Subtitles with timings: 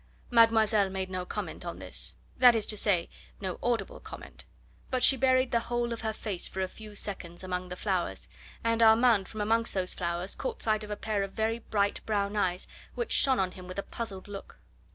[0.31, 3.07] Mademoiselle made no comment on this that is to say,
[3.39, 4.45] no audible comment
[4.89, 8.27] but she buried the whole of her face for a few seconds among the flowers,
[8.63, 12.35] and Armand from amongst those flowers caught sight of a pair of very bright brown
[12.35, 14.57] eyes which shone on him with a puzzled look.